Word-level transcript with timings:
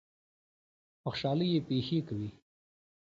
بخْشالۍ 1.05 1.47
یې 1.53 1.59
پېښې 1.67 1.99
کوي. 2.07 2.29